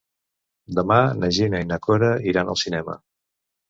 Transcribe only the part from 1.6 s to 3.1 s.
i na Cora iran al cinema.